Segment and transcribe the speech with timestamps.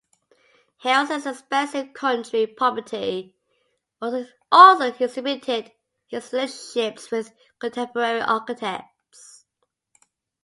[0.79, 3.35] Harrison's expansive country property
[4.01, 5.73] also exhibited
[6.07, 9.45] his relationships with contemporary architects.